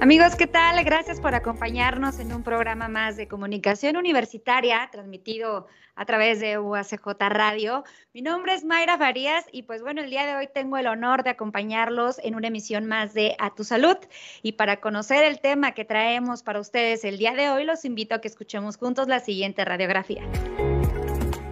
[0.00, 0.84] Amigos, ¿qué tal?
[0.84, 5.66] Gracias por acompañarnos en un programa más de comunicación universitaria transmitido
[5.96, 7.82] a través de UACJ Radio.
[8.14, 11.24] Mi nombre es Mayra Farías y pues bueno, el día de hoy tengo el honor
[11.24, 13.96] de acompañarlos en una emisión más de A Tu Salud.
[14.40, 18.14] Y para conocer el tema que traemos para ustedes el día de hoy, los invito
[18.14, 20.22] a que escuchemos juntos la siguiente radiografía.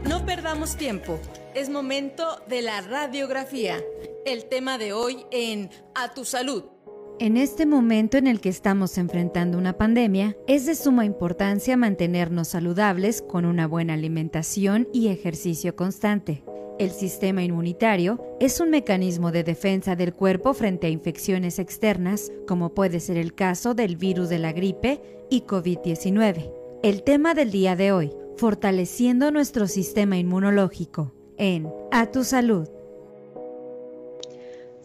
[0.08, 1.18] No perdamos tiempo,
[1.52, 3.82] es momento de la radiografía.
[4.24, 6.75] El tema de hoy en A Tu Salud.
[7.18, 12.48] En este momento en el que estamos enfrentando una pandemia, es de suma importancia mantenernos
[12.48, 16.44] saludables con una buena alimentación y ejercicio constante.
[16.78, 22.74] El sistema inmunitario es un mecanismo de defensa del cuerpo frente a infecciones externas, como
[22.74, 25.00] puede ser el caso del virus de la gripe
[25.30, 26.52] y COVID-19.
[26.82, 32.68] El tema del día de hoy, fortaleciendo nuestro sistema inmunológico, en A Tu Salud.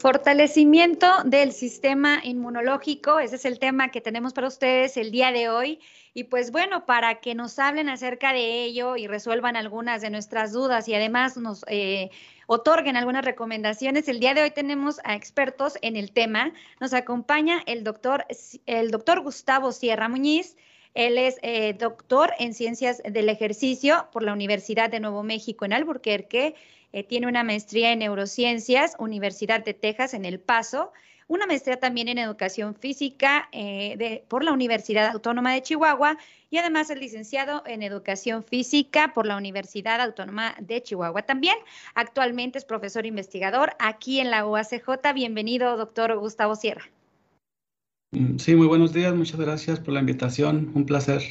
[0.01, 5.47] Fortalecimiento del sistema inmunológico, ese es el tema que tenemos para ustedes el día de
[5.47, 5.79] hoy.
[6.15, 10.53] Y pues bueno, para que nos hablen acerca de ello y resuelvan algunas de nuestras
[10.53, 12.09] dudas y además nos eh,
[12.47, 16.51] otorguen algunas recomendaciones, el día de hoy tenemos a expertos en el tema.
[16.79, 18.25] Nos acompaña el doctor,
[18.65, 20.57] el doctor Gustavo Sierra Muñiz.
[20.95, 25.73] Él es eh, doctor en ciencias del ejercicio por la Universidad de Nuevo México en
[25.73, 26.55] Alburquerque
[26.93, 30.91] eh, tiene una maestría en neurociencias, Universidad de Texas en El Paso,
[31.31, 36.17] una maestría también en educación física eh, por la Universidad Autónoma de Chihuahua
[36.49, 41.21] y además es licenciado en educación física por la Universidad Autónoma de Chihuahua.
[41.21, 41.55] También
[41.95, 45.13] actualmente es profesor investigador aquí en la UACJ.
[45.15, 46.83] Bienvenido, doctor Gustavo Sierra.
[48.11, 49.15] Mm, sí, muy buenos días.
[49.15, 50.69] Muchas gracias por la invitación.
[50.75, 51.21] Un placer.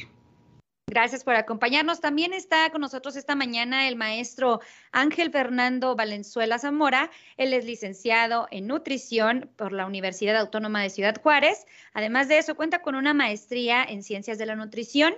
[0.91, 2.01] Gracias por acompañarnos.
[2.01, 4.59] También está con nosotros esta mañana el maestro
[4.91, 7.09] Ángel Fernando Valenzuela Zamora.
[7.37, 11.65] Él es licenciado en nutrición por la Universidad Autónoma de Ciudad Juárez.
[11.93, 15.13] Además de eso, cuenta con una maestría en ciencias de la nutrición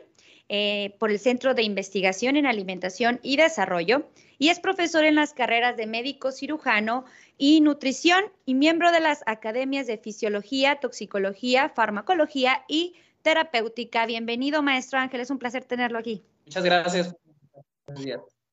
[0.48, 5.34] eh, por el Centro de Investigación en Alimentación y Desarrollo y es profesor en las
[5.34, 7.06] carreras de médico cirujano
[7.40, 14.06] y nutrición y miembro de las academias de fisiología, toxicología, farmacología y terapéutica.
[14.06, 16.24] Bienvenido, maestro Ángel, es un placer tenerlo aquí.
[16.46, 17.16] Muchas gracias.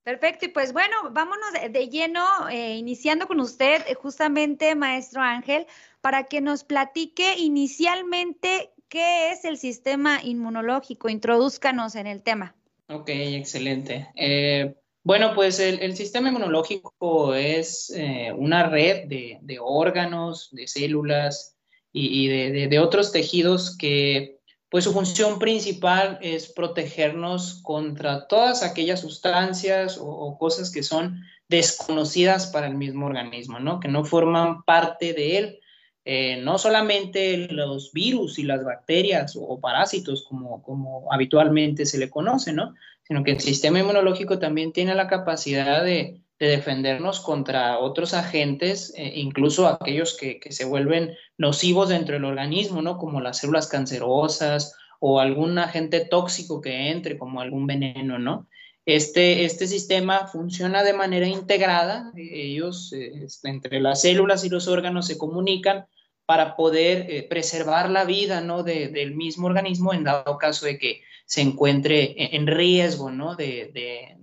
[0.03, 5.67] Perfecto, y pues bueno, vámonos de, lleno, eh, iniciando con usted, eh, justamente, maestro Ángel,
[6.01, 11.09] para que nos platique inicialmente qué es el sistema inmunológico.
[11.09, 12.55] Introduzcanos en el tema.
[12.89, 14.09] Ok, excelente.
[14.17, 17.93] Eh, bueno, pues el, sistema inmunológico es
[18.37, 21.57] una red de, órganos, de células
[21.93, 24.40] y, de, otros tejidos que
[24.71, 32.47] pues su función principal es protegernos contra todas aquellas sustancias o, cosas que son desconocidas
[32.47, 33.81] para el mismo organismo, ¿no?
[33.81, 35.61] Que no forman parte de él.
[36.05, 42.09] Eh, no solamente los virus y las bacterias o, parásitos, como, como habitualmente se le
[42.09, 42.75] conoce, ¿no?
[43.03, 48.95] Sino que el sistema inmunológico también tiene la capacidad de, de defendernos contra otros agentes,
[48.97, 52.97] eh, incluso aquellos que, se vuelven nocivos dentro del organismo, ¿no?
[52.97, 58.49] Como las células cancerosas o algún agente tóxico que entre, como algún veneno, ¿no?
[58.87, 65.07] Este, este sistema funciona de manera integrada, ellos eh, entre las células y los órganos
[65.07, 65.87] se comunican
[66.25, 68.63] para poder eh, preservar la vida ¿no?
[68.63, 73.37] del mismo organismo en dado caso de que se encuentre en riesgo ¿no?
[73.37, 74.17] de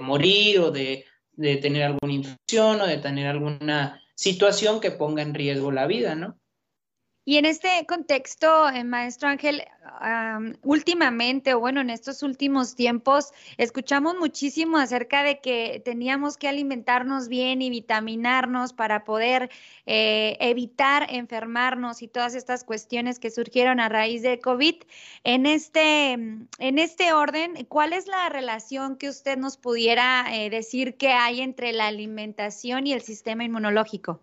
[0.00, 1.06] morir o de
[1.40, 6.14] de tener alguna infección o de tener alguna situación que ponga en riesgo la vida,
[6.14, 6.39] ¿no?
[7.24, 9.62] Y en este contexto, eh, maestro Ángel,
[10.62, 17.28] últimamente, o bueno, en estos últimos tiempos, escuchamos muchísimo acerca de que teníamos que alimentarnos
[17.28, 19.50] bien y vitaminarnos para poder
[19.84, 24.76] eh, evitar enfermarnos y todas estas cuestiones que surgieron a raíz de COVID.
[25.22, 30.96] En este, en este orden, ¿cuál es la relación que usted nos pudiera eh, decir
[30.96, 34.20] que hay entre la alimentación y el sistema inmunológico?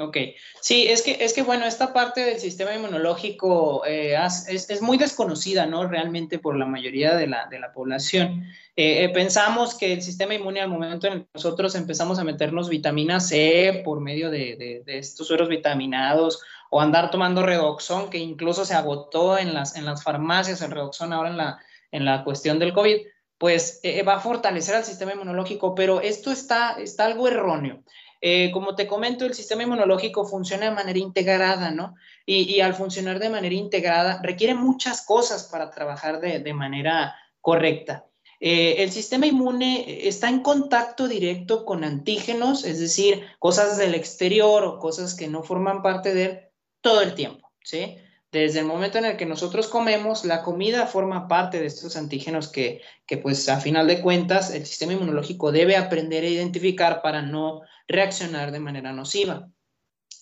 [0.00, 0.16] Ok,
[0.62, 4.16] sí, es que, es que bueno, esta parte del sistema inmunológico eh,
[4.48, 5.86] es, muy desconocida, ¿no?
[5.86, 8.46] Realmente por la mayoría de la, población.
[8.76, 12.70] Eh, eh, pensamos que el sistema inmune al momento en que nosotros empezamos a meternos
[12.70, 18.72] vitamina C por medio de, estos sueros vitaminados o andar tomando redoxón, que incluso se
[18.72, 21.58] agotó en las, en las farmacias el redoxón ahora en la,
[21.92, 23.02] en la cuestión del COVID,
[23.36, 27.82] pues va a fortalecer al sistema inmunológico, pero esto está, está algo erróneo.
[28.20, 31.94] Eh, como te comento, el sistema inmunológico funciona de manera integrada, ¿no?
[32.26, 38.06] Y, al funcionar de manera integrada requiere muchas cosas para trabajar de, manera correcta.
[38.38, 44.64] Eh, el sistema inmune está en contacto directo con antígenos, es decir, cosas del exterior
[44.64, 46.40] o cosas que no forman parte de él
[46.80, 47.96] todo el tiempo, ¿sí?
[48.32, 52.48] Desde el momento en el que nosotros comemos, la comida forma parte de estos antígenos
[52.48, 57.22] que, que, pues a final de cuentas, el sistema inmunológico debe aprender a identificar para
[57.22, 59.50] no reaccionar de manera nociva.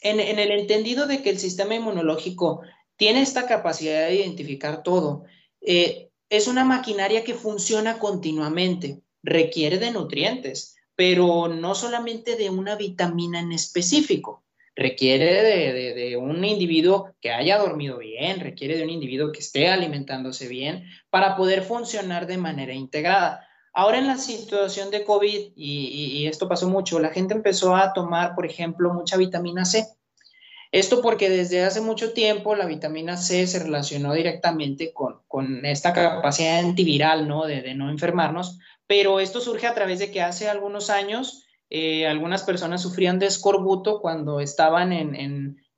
[0.01, 2.63] En, el entendido de que el sistema inmunológico
[2.97, 5.25] tiene esta capacidad de identificar todo,
[5.61, 12.77] eh, es una maquinaria que funciona continuamente, requiere de nutrientes, pero no solamente de una
[12.77, 14.45] vitamina en específico,
[14.75, 19.69] requiere de, de, un individuo que haya dormido bien, requiere de un individuo que esté
[19.69, 23.48] alimentándose bien para poder funcionar de manera integrada.
[23.79, 28.35] Ahora en la situación de COVID, y, esto pasó mucho, la gente empezó a tomar,
[28.35, 29.87] por ejemplo, mucha vitamina C.
[30.73, 36.59] Esto porque desde hace mucho tiempo la vitamina C se relacionó directamente con, esta capacidad
[36.59, 37.47] antiviral, ¿no?
[37.47, 38.59] De, no enfermarnos,
[38.89, 43.27] pero esto surge a través de que hace algunos años eh, algunas personas sufrían de
[43.27, 45.15] escorbuto cuando estaban en,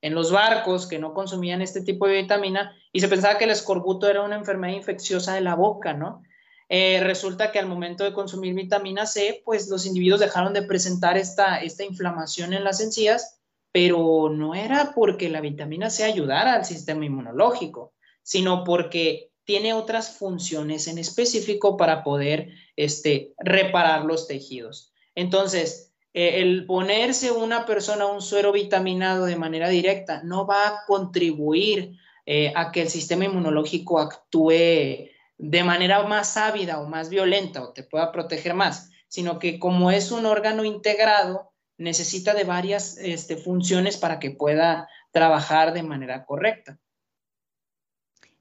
[0.00, 3.50] en, los barcos que no consumían este tipo de vitamina y se pensaba que el
[3.50, 6.22] escorbuto era una enfermedad infecciosa de la boca, ¿no?
[6.72, 11.18] Eh, resulta que al momento de consumir vitamina C, pues los individuos dejaron de presentar
[11.18, 13.40] esta, esta inflamación en las encías,
[13.72, 20.16] pero no era porque la vitamina C ayudara al sistema inmunológico, sino porque tiene otras
[20.16, 24.92] funciones en específico para poder este, reparar los tejidos.
[25.16, 30.84] Entonces, eh, el ponerse una persona un suero vitaminado de manera directa no va a
[30.86, 35.09] contribuir eh, a que el sistema inmunológico actúe
[35.42, 39.90] de manera más ávida o más violenta o te pueda proteger más, sino que como
[39.90, 46.26] es un órgano integrado, necesita de varias este, funciones para que pueda trabajar de manera
[46.26, 46.78] correcta.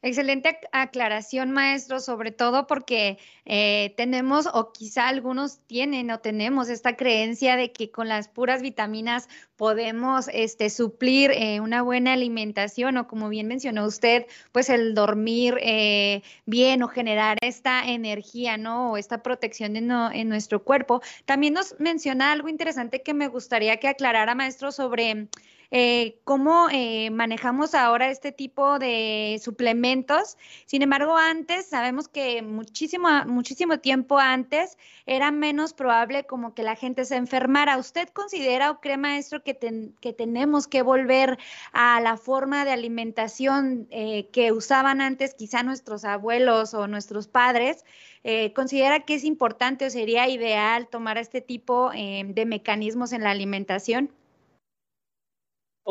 [0.02, 6.96] Excelente aclaración, maestro, sobre todo porque eh, tenemos, o quizá algunos tienen o tenemos esta
[6.96, 13.08] creencia de que con las puras vitaminas podemos este, suplir eh, una buena alimentación o
[13.10, 18.94] como bien mencionó usted, pues el dormir eh, bien o generar esta energía, ¿no?
[18.94, 21.02] O esta protección en, en nuestro cuerpo.
[21.26, 25.28] También nos menciona algo interesante que me gustaría que aclarara, maestro, sobre
[25.72, 30.38] eh, cómo eh, manejamos ahora este tipo de suplementos.
[30.66, 36.76] Sin embargo, antes sabemos que muchísimo, muchísimo tiempo antes era menos probable como que la
[36.76, 37.78] gente se enfermara.
[37.78, 39.54] ¿Usted considera o cree, maestro, que,
[40.14, 41.38] tenemos que volver
[41.72, 47.86] a la forma de alimentación eh, que usaban antes quizá nuestros abuelos o nuestros padres?
[48.54, 54.12] ¿Considera que es importante o sería ideal tomar este tipo de mecanismos en la alimentación?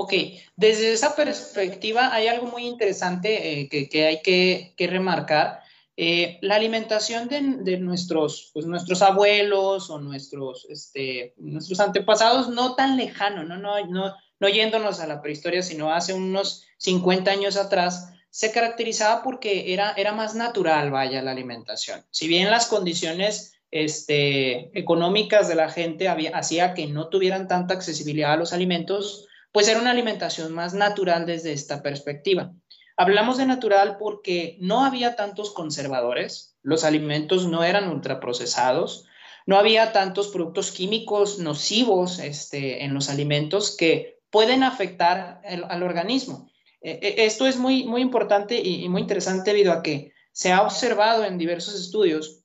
[0.00, 0.12] Ok,
[0.54, 5.58] desde esa perspectiva hay algo muy interesante eh, que, hay que, remarcar.
[5.96, 12.96] Eh, la alimentación de, nuestros, pues, nuestros abuelos o nuestros, este, nuestros antepasados no tan
[12.96, 13.58] lejano, ¿no?
[13.58, 19.24] No, no, no yéndonos a la prehistoria, sino hace unos 50 años atrás, se caracterizaba
[19.24, 22.04] porque era, era más natural, vaya, la alimentación.
[22.12, 27.74] Si bien las condiciones este, económicas de la gente había, hacía que no tuvieran tanta
[27.74, 32.52] accesibilidad a los alimentos, pues era una alimentación más natural desde esta perspectiva.
[32.96, 39.06] Hablamos de natural porque no había tantos conservadores, los alimentos no eran ultraprocesados,
[39.46, 46.50] no había tantos productos químicos nocivos este, en los alimentos que pueden afectar al organismo.
[46.80, 50.62] E, e, esto es muy, muy importante y, muy interesante debido a que se ha
[50.62, 52.44] observado en diversos estudios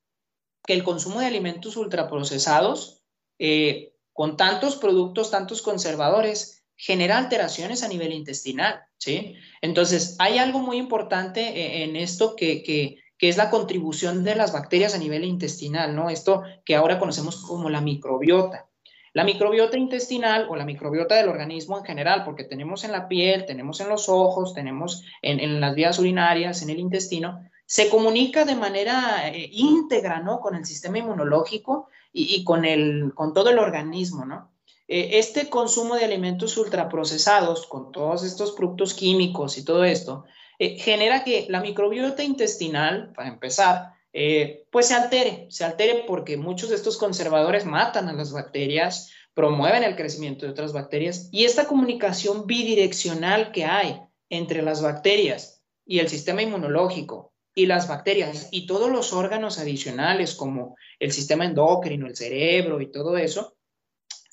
[0.65, 3.03] que el consumo de alimentos ultraprocesados,
[3.37, 9.35] eh, con tantos productos, tantos conservadores, genera alteraciones a nivel intestinal, ¿sí?
[9.61, 14.51] Entonces, hay algo muy importante e, en esto que, que, es la contribución de las
[14.51, 16.09] bacterias a nivel intestinal, ¿no?
[16.09, 18.67] Esto que ahora conocemos como la microbiota.
[19.13, 23.45] La microbiota intestinal o la microbiota del organismo en general, porque tenemos en la piel,
[23.45, 28.55] tenemos en los ojos, tenemos en, las vías urinarias, en el intestino, se comunica de
[28.55, 30.41] manera eh, íntegra, ¿no?
[30.41, 34.52] Con el sistema inmunológico y, y, con, el, con todo el organismo, ¿no?
[34.95, 40.25] Eh, este consumo de alimentos ultraprocesados con todos estos productos químicos y todo esto,
[40.59, 46.37] eh, genera que la microbiota intestinal, para empezar, eh, pues se altere, se altere porque
[46.37, 51.45] muchos de estos conservadores matan a las bacterias, promueven el crecimiento de otras bacterias y
[51.45, 58.47] esta comunicación bidireccional que hay entre las bacterias y el sistema inmunológico y las bacterias
[58.51, 63.55] y todos los órganos adicionales como el sistema endocrino, el cerebro y todo eso,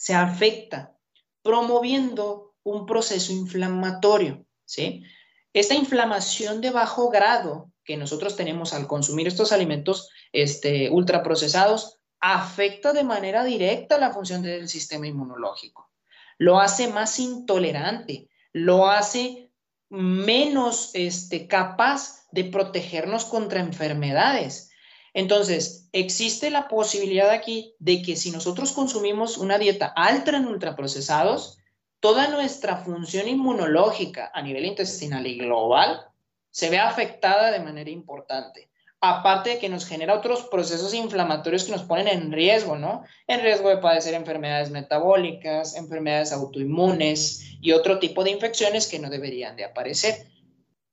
[0.01, 0.97] se afecta
[1.43, 5.05] promoviendo un proceso inflamatorio, ¿sí?
[5.53, 12.95] Esta inflamación de bajo grado que nosotros tenemos al consumir estos alimentos este, ultraprocesados afecta
[12.95, 15.91] de manera directa la función del sistema inmunológico.
[16.39, 19.53] Lo hace más intolerante, lo hace
[19.91, 24.70] menos este, capaz de protegernos contra enfermedades.
[25.13, 31.59] Entonces, existe la posibilidad aquí de que si nosotros consumimos una dieta alta en ultraprocesados,
[32.01, 36.07] toda nuestra función inmunológica a nivel intestinal y global
[36.51, 38.71] se ve afectada de manera importante.
[39.03, 43.03] Aparte de que nos genera otros procesos inflamatorios que nos ponen en riesgo, ¿no?
[43.27, 49.09] En riesgo de padecer enfermedades metabólicas, enfermedades autoinmunes y otro tipo de infecciones que no
[49.09, 50.27] deberían de aparecer.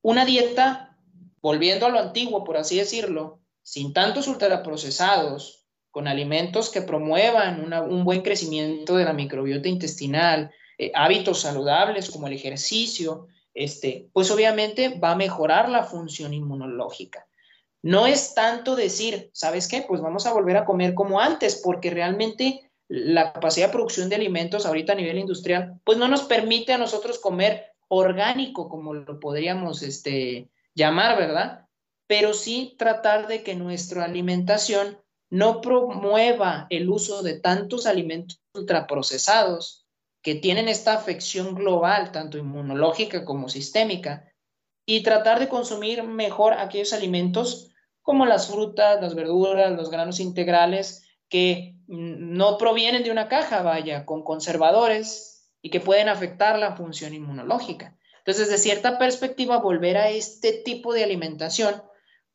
[0.02, 0.98] Una dieta,
[1.42, 8.06] volviendo a lo antiguo, por así decirlo, sin tantos ultraprocesados, con alimentos que promuevan un
[8.06, 14.98] buen crecimiento de la microbiota intestinal, eh, hábitos saludables como el ejercicio, este, pues obviamente
[14.98, 17.28] va a mejorar la función inmunológica.
[17.82, 19.82] No es tanto decir, ¿sabes qué?
[19.82, 24.16] Pues vamos a volver a comer como antes, porque realmente la capacidad de producción de
[24.16, 29.20] alimentos ahorita a nivel industrial, pues no nos permite a nosotros comer orgánico, como lo
[29.20, 31.67] podríamos este, llamar, ¿verdad?
[32.08, 34.98] Pero sí tratar de que nuestra alimentación
[35.30, 39.86] no promueva el uso de tantos alimentos ultraprocesados
[40.22, 44.34] que tienen esta afección global, tanto inmunológica como sistémica,
[44.86, 47.72] y tratar de consumir mejor aquellos alimentos
[48.02, 54.06] como las frutas, las verduras, los granos integrales, que no provienen de una caja, vaya,
[54.06, 57.98] con conservadores y que pueden afectar la función inmunológica.
[58.20, 61.82] Entonces, de cierta perspectiva, volver a este tipo de alimentación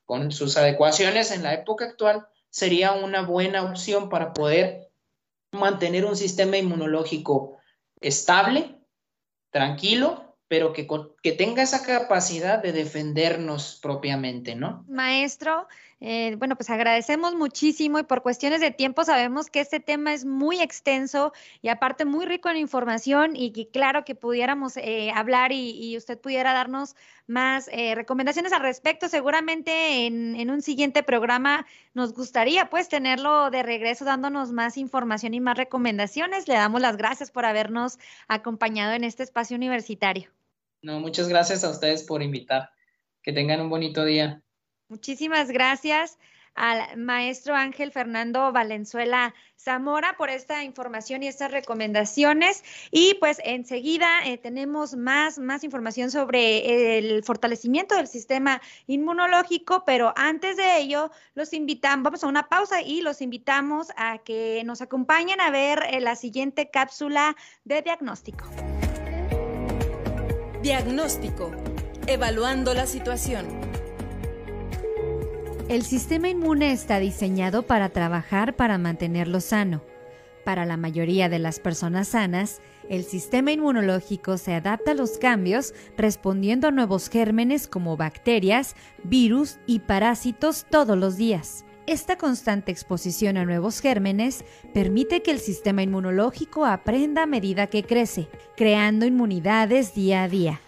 [0.05, 4.91] con sus adecuaciones en la época actual sería una buena opción para poder
[5.53, 7.59] mantener un sistema inmunológico
[8.01, 8.79] estable,
[9.51, 10.87] tranquilo, pero que,
[11.23, 14.85] que tenga esa capacidad de defendernos propiamente, ¿no?
[14.89, 15.69] Maestro,
[16.01, 20.25] eh, bueno, pues agradecemos muchísimo y por cuestiones de tiempo sabemos que este tema es
[20.25, 25.53] muy extenso y aparte muy rico en información y que claro que pudiéramos eh, hablar
[25.53, 26.97] y, usted pudiera darnos
[27.29, 29.09] más eh, recomendaciones al respecto.
[29.09, 35.35] Seguramente en, en, un siguiente programa nos gustaría pues tenerlo de regreso dándonos más información
[35.35, 36.49] y más recomendaciones.
[36.49, 40.33] Le damos las gracias por habernos acompañado en este espacio universitario.
[40.83, 42.71] No, muchas gracias a ustedes por invitar.
[43.23, 44.43] Que tengan un bonito día.
[44.89, 46.19] Muchísimas gracias
[46.55, 52.63] al maestro Ángel Fernando Valenzuela Zamora por esta información y estas recomendaciones.
[52.91, 60.13] Y pues enseguida eh, tenemos más, más información sobre el fortalecimiento del sistema inmunológico, pero
[60.17, 64.83] antes de ello los invitamos, vamos a una pausa y los invitamos a que nos
[64.83, 68.45] acompañen a ver eh, la siguiente cápsula de diagnóstico.
[70.63, 71.51] Diagnóstico.
[72.07, 73.47] Evaluando la situación.
[75.69, 79.83] El sistema inmune está diseñado para trabajar para mantenerlo sano.
[80.45, 85.75] Para la mayoría de las personas sanas, el sistema inmunológico se adapta a los cambios
[85.97, 91.65] respondiendo a nuevos gérmenes como bacterias, virus y parásitos todos los días.
[91.87, 97.83] Esta constante exposición a nuevos gérmenes permite que el sistema inmunológico aprenda a medida que
[97.83, 100.61] crece, creando inmunidades día a día.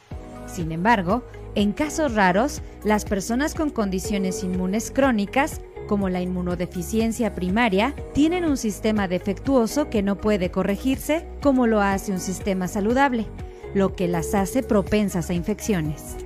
[0.46, 1.22] Sin embargo,
[1.54, 8.56] en casos raros, las personas con condiciones inmunes crónicas, como la inmunodeficiencia primaria, tienen un
[8.56, 13.26] sistema defectuoso que no puede corregirse como lo hace un sistema saludable,
[13.72, 16.16] lo que las hace propensas a infecciones.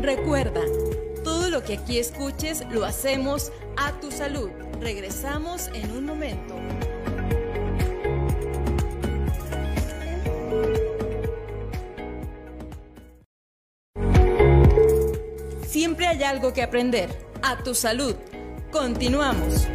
[0.00, 0.60] Recuerda,
[1.66, 4.50] que aquí escuches lo hacemos a tu salud.
[4.80, 6.54] Regresamos en un momento.
[15.66, 17.10] Siempre hay algo que aprender.
[17.42, 18.14] A tu salud.
[18.70, 19.66] Continuamos.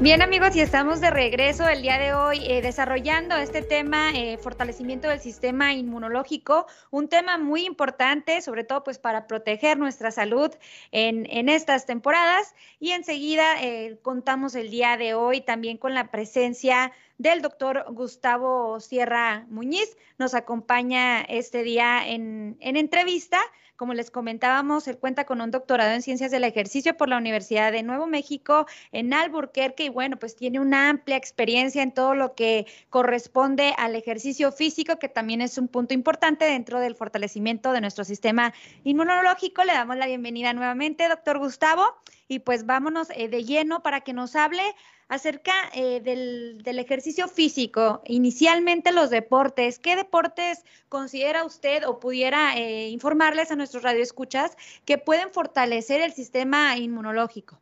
[0.00, 4.38] Bien amigos, y estamos de regreso el día de hoy eh, desarrollando este tema, eh,
[4.38, 10.52] fortalecimiento del sistema inmunológico, un tema muy importante, sobre todo pues para proteger nuestra salud
[10.92, 12.54] en, estas temporadas.
[12.78, 18.78] Y enseguida eh, contamos el día de hoy también con la presencia del doctor Gustavo
[18.78, 19.96] Sierra Muñiz.
[20.16, 23.40] Nos acompaña este día en entrevista.
[23.78, 27.70] Como les comentábamos, él cuenta con un doctorado en ciencias del ejercicio por la Universidad
[27.70, 32.34] de Nuevo México en Alburquerque y bueno, pues tiene una amplia experiencia en todo lo
[32.34, 37.80] que corresponde al ejercicio físico, que también es un punto importante dentro del fortalecimiento de
[37.80, 39.62] nuestro sistema inmunológico.
[39.62, 41.84] Le damos la bienvenida nuevamente, doctor Gustavo,
[42.28, 44.62] y pues vámonos eh, de lleno para que nos hable
[45.08, 49.78] acerca eh, del, ejercicio físico, inicialmente los deportes.
[49.78, 56.12] ¿Qué deportes considera usted o pudiera eh, informarles a nuestros radioescuchas que pueden fortalecer el
[56.12, 57.58] sistema inmunológico?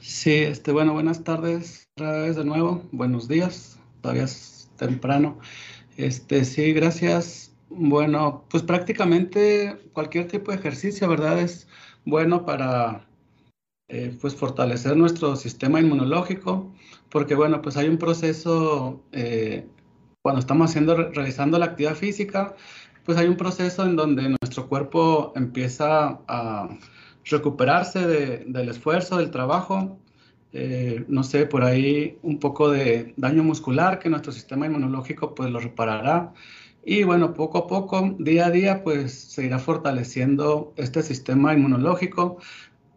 [0.00, 2.82] Sí, este, bueno, buenas tardes vez de nuevo.
[2.92, 5.38] Buenos días, todavía es temprano.
[5.96, 7.52] Este, sí, gracias.
[7.70, 11.40] Bueno, pues prácticamente cualquier tipo de ejercicio, ¿verdad?
[11.40, 11.66] Es
[12.04, 13.07] bueno para
[13.88, 16.72] eh, pues fortalecer nuestro sistema inmunológico,
[17.08, 19.66] porque bueno, pues hay un proceso, eh,
[20.22, 22.54] cuando estamos haciendo, realizando la actividad física,
[23.04, 26.68] pues hay un proceso en donde nuestro cuerpo empieza a
[27.24, 29.98] recuperarse del esfuerzo, del trabajo,
[30.52, 35.50] eh, no sé, por ahí un poco de daño muscular que nuestro sistema inmunológico pues
[35.50, 36.32] lo reparará.
[36.84, 42.38] Y bueno, poco a poco, día a día, pues se irá fortaleciendo este sistema inmunológico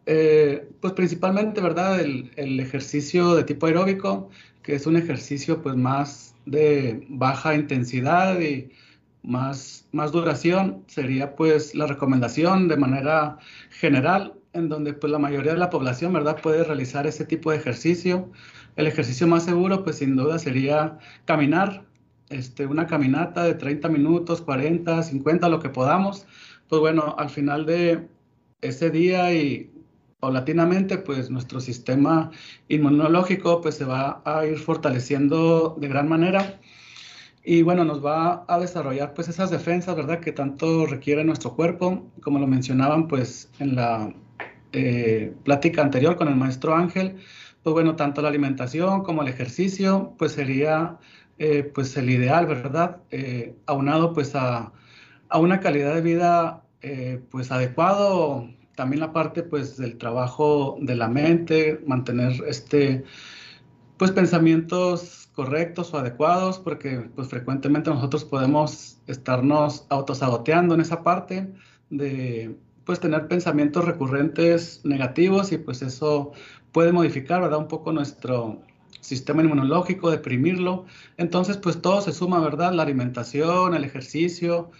[0.05, 1.99] eh, pues principalmente, ¿verdad?
[1.99, 4.29] El, ejercicio de tipo aeróbico,
[4.63, 8.71] que es un ejercicio pues más de baja intensidad y
[9.23, 13.37] más, más duración, sería pues la recomendación de manera
[13.69, 16.41] general, en donde pues la mayoría de la población, ¿verdad?
[16.41, 18.31] Puede realizar ese tipo de ejercicio.
[18.75, 21.85] El ejercicio más seguro pues sin duda sería caminar,
[22.29, 26.25] este, una caminata de 30 minutos, 40, 50, lo que podamos.
[26.67, 28.07] Pues bueno, al final de
[28.61, 29.71] ese día y
[30.21, 32.31] paulatinamente, pues nuestro sistema
[32.69, 36.59] inmunológico pues se va a ir fortaleciendo de gran manera
[37.43, 40.19] y bueno, nos va a desarrollar pues esas defensas, ¿verdad?
[40.19, 44.13] Que tanto requiere nuestro cuerpo, como lo mencionaban pues en la
[44.73, 47.17] eh, plática anterior con el maestro Ángel,
[47.63, 50.99] pues bueno, tanto la alimentación como el ejercicio pues sería
[51.39, 52.97] eh, pues el ideal, ¿verdad?
[53.09, 54.71] Eh, aunado pues a,
[55.29, 56.63] a, una calidad de vida
[57.29, 63.03] pues adecuado también la parte pues del trabajo de la mente, mantener este
[63.97, 71.53] pues pensamientos correctos o adecuados, porque pues frecuentemente nosotros podemos estarnos autosaboteando en esa parte
[71.89, 72.55] de
[72.85, 76.31] pues tener pensamientos recurrentes negativos y pues eso
[76.71, 77.59] puede modificar, ¿verdad?
[77.59, 78.61] Un poco nuestro
[79.01, 80.85] sistema inmunológico, deprimirlo.
[81.17, 82.73] Entonces pues todo se suma, ¿verdad?
[82.73, 84.71] La alimentación, el ejercicio,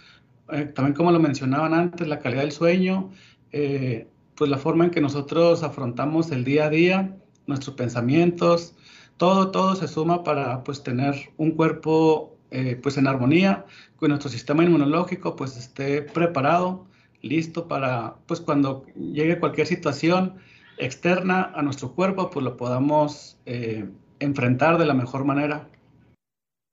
[0.50, 3.10] eh, también como lo mencionaban antes, la calidad del sueño
[3.52, 8.74] eh, pues la forma en que nosotros afrontamos el día a día, nuestros pensamientos,
[9.16, 13.64] todo, todo se suma para pues tener un cuerpo eh, pues en armonía,
[14.00, 16.86] que nuestro sistema inmunológico pues esté preparado,
[17.20, 20.36] listo para pues cuando llegue cualquier situación
[20.78, 23.88] externa a nuestro cuerpo pues lo podamos eh,
[24.18, 25.68] enfrentar de la mejor manera.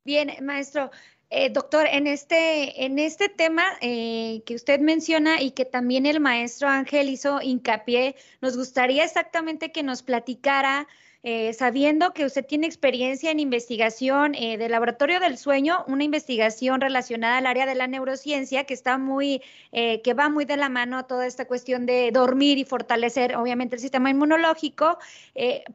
[0.06, 0.90] Bien, maestro,
[1.30, 6.20] eh, doctor, en este, en este tema eh, que usted menciona y que también el
[6.20, 10.88] maestro Ángel hizo hincapié, nos gustaría exactamente que nos platicara
[11.22, 16.80] eh, sabiendo que usted tiene experiencia en investigación eh, del laboratorio del sueño, una investigación
[16.80, 19.42] relacionada al área de la neurociencia que está muy,
[19.74, 23.36] eh, que va muy de la mano a toda esta cuestión de dormir y fortalecer,
[23.36, 24.98] obviamente, el sistema inmunológico.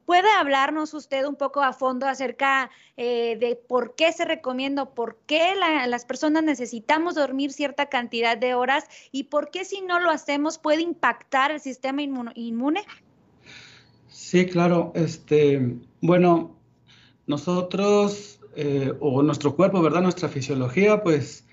[0.07, 5.55] ¿Puede hablarnos usted un poco a fondo acerca de por qué se recomienda, por qué
[5.87, 10.59] las personas necesitamos dormir cierta cantidad de horas y por qué si no lo hacemos
[10.59, 12.85] puede impactar el sistema inmune?
[14.15, 14.93] Sí, claro.
[14.95, 16.57] Este, bueno,
[17.27, 20.03] nosotros eh, o nuestro cuerpo, ¿verdad?
[20.03, 21.49] Nuestra fisiología, pues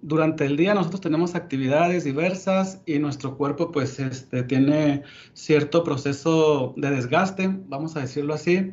[0.00, 6.74] durante el día nosotros tenemos actividades diversas y nuestro cuerpo pues este, tiene cierto proceso
[6.76, 8.72] de desgaste, vamos a decirlo así.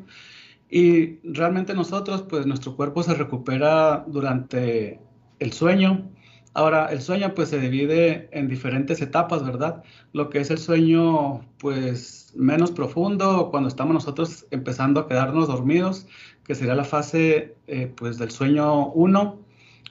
[0.67, 4.99] Y realmente nosotros pues nuestro cuerpo se recupera durante
[5.37, 6.09] el sueño
[6.53, 9.83] Ahora, el sueño pues se divide en diferentes etapas, ¿verdad?
[10.13, 16.07] Lo que es el sueño pues menos profundo, cuando estamos nosotros empezando a quedarnos dormidos,
[16.43, 19.39] que sería la fase eh, pues del sueño 1.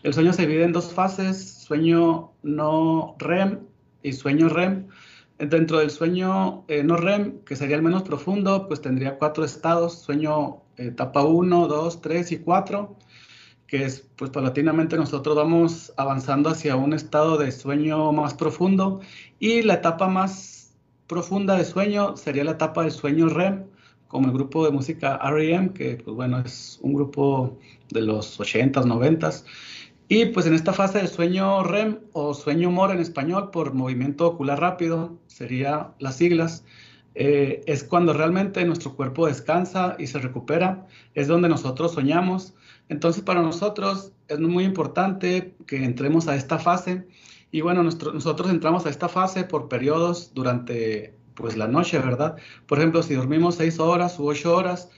[0.03, 3.61] El sueño se divide en dos fases, sueño no REM
[4.03, 4.89] y sueño REM.
[5.39, 10.01] Dentro del sueño eh, no REM, que sería el menos profundo, pues tendría cuatro estados,
[10.01, 12.97] sueño etapa 1, 2, 3 y 4
[13.69, 19.01] que es, pues paulatinamente nosotros vamos avanzando hacia un estado de sueño más profundo
[19.39, 20.75] y la etapa más
[21.07, 23.67] profunda de sueño sería la etapa del sueño REM,
[24.09, 27.59] como el grupo de música R.E.M., que pues bueno, es un grupo
[27.91, 29.45] de los 80s, 90s.
[30.09, 34.27] Y pues en esta fase del sueño REM o sueño MOR en español por movimiento
[34.27, 36.65] ocular rápido, sería las siglas,
[37.21, 42.55] eh, es cuando realmente nuestro cuerpo descansa y se recupera, es donde nosotros soñamos.
[42.89, 47.09] Entonces para nosotros es muy importante que entremos a esta fase
[47.51, 52.37] y bueno, nosotros entramos a esta fase por periodos durante pues la noche, ¿verdad?
[52.69, 54.89] Por ejemplo, si dormimos seis horas u ocho horas,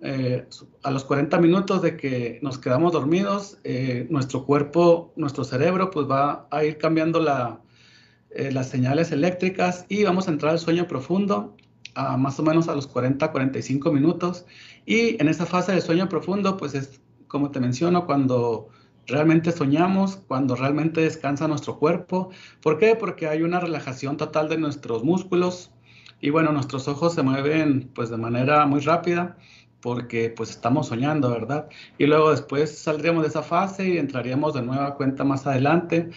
[0.00, 0.46] eh,
[0.82, 6.08] a los 40 minutos de que nos quedamos dormidos, eh, nuestro cuerpo, nuestro cerebro, pues
[6.08, 7.60] va a ir cambiando la,
[8.30, 11.57] las señales eléctricas y vamos a entrar al sueño profundo
[12.16, 14.46] más o menos a los 40, 45 minutos.
[14.86, 18.70] Y en esa fase de sueño profundo, pues es como te menciono, cuando
[19.06, 22.30] realmente soñamos, cuando realmente descansa nuestro cuerpo.
[22.62, 22.96] ¿Por qué?
[22.96, 25.70] Porque hay una relajación total de nuestros músculos
[26.20, 29.36] y bueno, nuestros ojos se mueven pues de manera muy rápida
[29.80, 31.68] porque pues estamos soñando, ¿verdad?
[31.98, 36.10] Y luego después saldríamos de esa fase y entraríamos de nueva cuenta más adelante.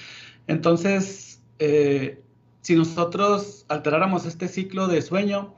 [0.47, 2.23] Entonces, eh,
[2.61, 5.53] si nosotros alteráramos este ciclo de sueño,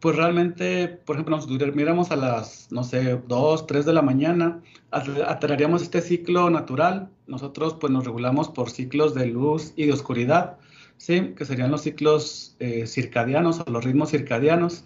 [0.00, 4.62] pues realmente, por ejemplo, nos durmiéramos a las, no sé, 2, 3 de la mañana,
[4.90, 7.10] alteraríamos este ciclo natural.
[7.26, 10.58] Nosotros pues nos regulamos por ciclos de luz y de oscuridad,
[10.98, 11.34] ¿sí?
[11.36, 14.84] Que serían los ciclos eh, circadianos o los ritmos circadianos.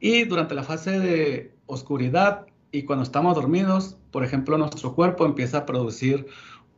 [0.00, 5.58] Y durante la fase de oscuridad y cuando estamos dormidos, por ejemplo, nuestro cuerpo empieza
[5.58, 6.26] a producir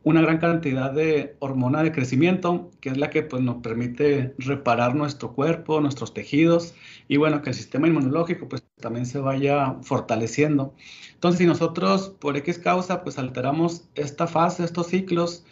[0.03, 4.95] una gran cantidad de hormona de crecimiento, que es la que pues, nos permite reparar
[4.95, 6.73] nuestro cuerpo, nuestros tejidos,
[7.07, 10.73] y bueno, que el sistema inmunológico pues, también se vaya fortaleciendo.
[11.13, 15.45] Entonces, si nosotros por X causa pues alteramos esta fase, estos ciclos,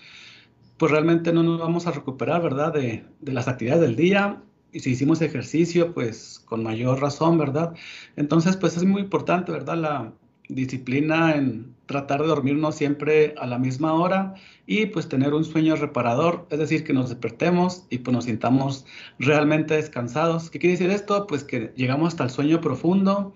[0.78, 2.74] pues realmente no nos vamos a recuperar, ¿verdad?
[2.74, 7.74] De, de las actividades del día, y si hicimos ejercicio, pues con mayor razón, ¿verdad?
[8.16, 9.78] Entonces, pues es muy importante, ¿verdad?
[9.78, 10.14] La,
[10.50, 14.36] disciplina en tratar de dormirnos siempre a la misma hora
[14.68, 18.86] y pues tener un sueño reparador, es decir, que nos despertemos y pues nos sintamos
[19.18, 20.50] realmente descansados.
[20.50, 21.26] ¿Qué quiere decir esto?
[21.26, 23.34] Pues que llegamos hasta el sueño profundo,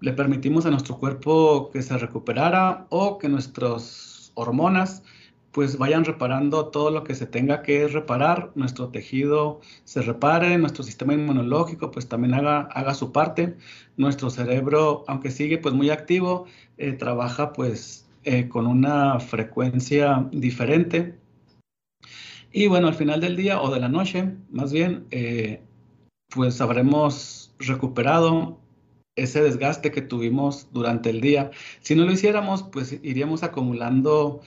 [0.00, 5.02] le permitimos a nuestro cuerpo que se recuperara o que nuestras hormonas
[5.52, 10.84] pues vayan reparando todo lo que se tenga que reparar, nuestro tejido se repare, nuestro
[10.84, 13.56] sistema inmunológico pues también haga, haga su parte,
[13.96, 21.14] nuestro cerebro, aunque sigue pues muy activo, eh, trabaja pues eh, con una frecuencia diferente.
[22.52, 25.62] Y bueno, al final del día o de la noche, más bien, eh,
[26.28, 28.58] pues habremos recuperado
[29.16, 31.50] ese desgaste que tuvimos durante el día.
[31.80, 34.40] Si no lo hiciéramos, pues iríamos acumulando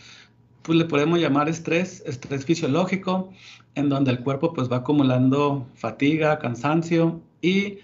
[0.63, 3.31] pues le podemos llamar estrés, estrés fisiológico,
[3.75, 7.79] en donde el cuerpo pues va acumulando fatiga, cansancio y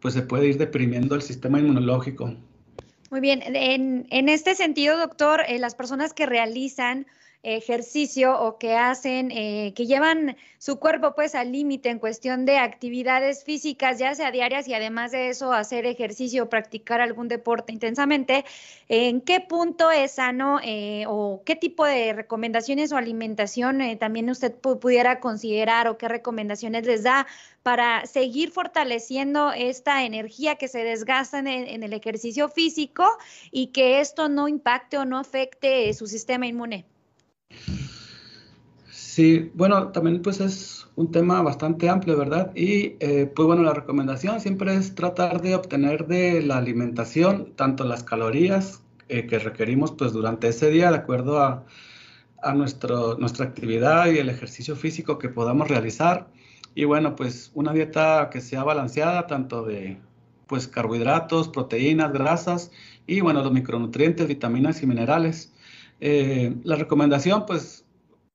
[0.00, 2.34] pues se puede ir deprimiendo el sistema inmunológico.
[3.10, 7.06] Muy bien, en, en este sentido, doctor, eh, las personas que realizan
[7.42, 12.58] ejercicio o que hacen, eh, que llevan su cuerpo pues al límite en cuestión de
[12.58, 17.72] actividades físicas, ya sea diarias y además de eso hacer ejercicio o practicar algún deporte
[17.72, 18.44] intensamente,
[18.88, 24.28] ¿en qué punto es sano eh, o qué tipo de recomendaciones o alimentación eh, también
[24.30, 27.26] usted pudiera considerar o qué recomendaciones les da
[27.62, 33.06] para seguir fortaleciendo esta energía que se desgasta en el ejercicio físico
[33.50, 36.86] y que esto no impacte o no afecte su sistema inmune?
[38.90, 42.52] Sí, bueno, también pues es un tema bastante amplio, ¿verdad?
[42.54, 47.84] Y eh, pues bueno, la recomendación siempre es tratar de obtener de la alimentación tanto
[47.84, 51.64] las calorías eh, que requerimos pues durante ese día de acuerdo a,
[52.42, 56.30] a nuestro, nuestra actividad y el ejercicio físico que podamos realizar.
[56.74, 60.00] Y bueno, pues una dieta que sea balanceada tanto de
[60.46, 62.70] pues carbohidratos, proteínas, grasas
[63.06, 65.52] y bueno, los micronutrientes, vitaminas y minerales.
[66.00, 67.84] Eh, la recomendación, pues,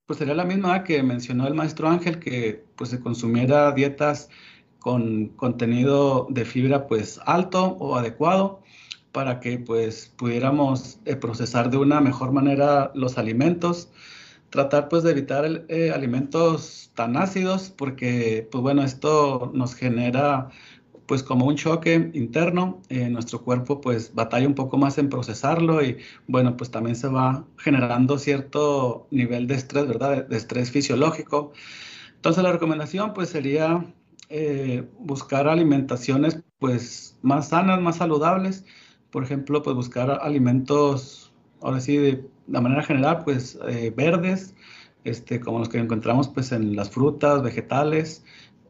[0.06, 4.30] pues sería la misma que mencionó el maestro Ángel, que pues se consumiera dietas
[4.80, 8.62] con contenido de fibra pues alto o adecuado
[9.14, 13.90] para que pues pudiéramos eh, procesar de una mejor manera los alimentos.
[14.50, 20.50] Tratar pues de evitar eh, alimentos tan ácidos porque pues bueno esto nos genera
[21.06, 25.84] pues como un choque interno, eh, nuestro cuerpo pues batalla un poco más en procesarlo
[25.84, 30.26] y bueno, pues también se va generando cierto nivel de estrés, ¿verdad?
[30.28, 31.52] De, estrés fisiológico.
[32.16, 33.86] Entonces la recomendación pues sería
[34.30, 38.66] eh, buscar alimentaciones pues más sanas, más saludables.
[39.12, 44.56] Por ejemplo, pues buscar alimentos, ahora sí, de, de manera general, pues eh, verdes,
[45.04, 48.24] este, como los que encontramos pues en las frutas, vegetales,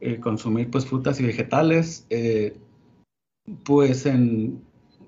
[0.05, 2.57] eh, consumir pues frutas y vegetales, eh,
[3.63, 4.61] pues en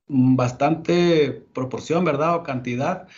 [0.08, 2.36] bastante proporción, ¿verdad?
[2.36, 3.10] O cantidad.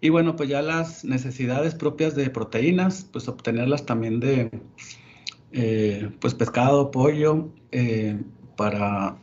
[0.00, 4.50] Y bueno, pues ya las necesidades propias de proteínas, pues obtenerlas también de
[5.52, 7.50] eh, pues pescado, pollo,
[8.56, 9.18] para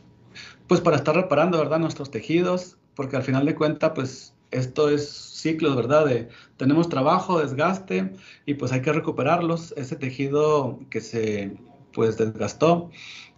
[0.68, 1.80] pues para estar reparando, ¿verdad?
[1.80, 6.06] Nuestros tejidos, porque al final de cuentas, pues esto es ciclos, ¿verdad?
[6.06, 8.12] De, tenemos trabajo, desgaste
[8.46, 11.56] y pues hay que recuperarlos, ese tejido que se
[11.96, 12.90] pues desgastó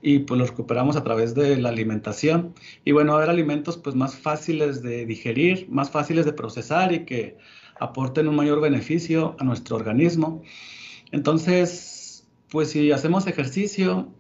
[0.03, 2.55] y pues lo recuperamos a través de la alimentación.
[2.85, 7.39] Y bueno, haber alimentos pues más fáciles de digerir, más fáciles de procesar y que
[7.79, 10.43] aporten un mayor beneficio a nuestro organismo.
[11.13, 14.13] Entonces, pues si hacemos ejercicio,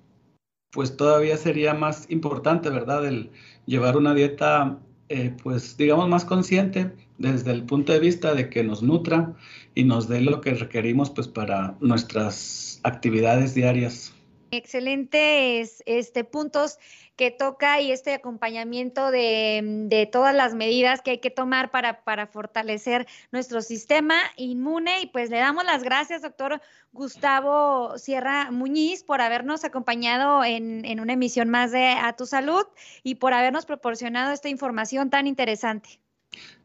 [0.70, 3.07] pues todavía sería más importante, ¿verdad?
[3.07, 3.33] El
[3.66, 8.62] llevar una dieta, eh, pues digamos, más consciente desde el punto de vista de que
[8.62, 9.35] nos nutra
[9.74, 14.14] y nos dé lo que requerimos, pues para nuestras actividades diarias.
[14.51, 16.79] Excelentes este, puntos
[17.17, 23.07] que toca y este acompañamiento de, todas las medidas que hay que tomar para, fortalecer
[23.33, 25.03] nuestro sistema inmune.
[25.03, 26.61] Y pues le damos las gracias, doctor
[26.93, 32.65] Gustavo Sierra Muñiz, por habernos acompañado en, en una emisión más de A Tu Salud
[33.03, 36.01] y por habernos proporcionado esta información tan interesante.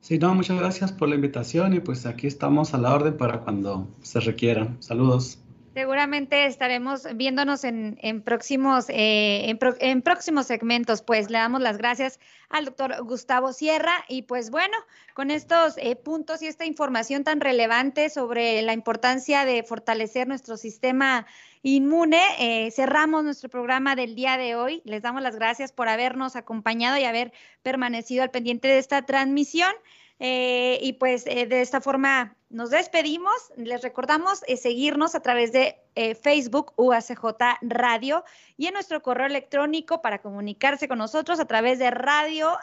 [0.02, 3.42] Sí, no, muchas gracias por la invitación y pues aquí estamos a la orden para
[3.42, 4.76] cuando se requiera.
[4.80, 5.43] Saludos.
[5.74, 11.02] Seguramente estaremos viéndonos en, próximos, eh, en, próximos segmentos.
[11.02, 14.78] Pues le damos las gracias al doctor Gustavo Sierra y pues bueno,
[15.16, 20.58] con estos eh, puntos y esta información tan relevante sobre la importancia de fortalecer nuestro
[20.58, 21.26] sistema
[21.64, 24.84] inmune, eh, cerramos nuestro programa del día de hoy.
[24.86, 27.34] Les damos las gracias por habernos acompañado y haber
[27.64, 29.74] permanecido al pendiente de esta transmisión.
[30.20, 33.34] Eh, y pues de esta forma nos despedimos.
[33.58, 35.80] Les recordamos eh, seguirnos a través de
[36.22, 37.24] Facebook UACJ
[37.62, 38.24] Radio
[38.58, 42.58] y en nuestro correo electrónico para comunicarse con nosotros a través de radio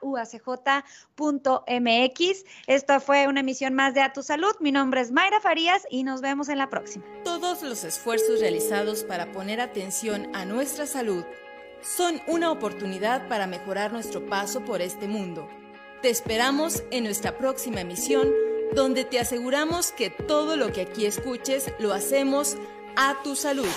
[0.00, 0.44] uacj.mx.
[2.66, 4.54] Esta fue una emisión más de A Tu Salud.
[4.60, 7.04] Mi nombre es Mayra Farías y nos vemos en la próxima.
[7.24, 11.24] Todos los esfuerzos realizados para poner atención a nuestra salud
[11.82, 15.48] son una oportunidad para mejorar nuestro paso por este mundo.
[16.00, 18.30] Te esperamos en nuestra próxima emisión,
[18.74, 22.56] donde te aseguramos que todo lo que aquí escuches lo hacemos
[22.96, 23.68] a tu salud.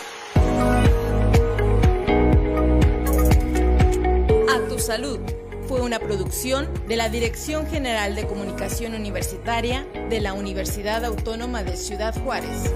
[4.50, 5.20] A tu salud
[5.68, 11.76] fue una producción de la Dirección General de Comunicación Universitaria de la Universidad Autónoma de
[11.76, 12.72] Ciudad Juárez.